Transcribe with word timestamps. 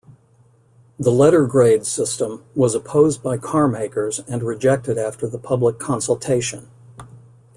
The 0.97 1.11
letter 1.11 1.45
grade 1.45 1.85
system 1.85 2.43
was 2.55 2.73
opposed 2.73 3.21
by 3.21 3.37
carmakers 3.37 4.25
and 4.27 4.41
rejected 4.41 4.97
after 4.97 5.27
the 5.27 5.37
public 5.37 5.77
consultation. 5.77 6.71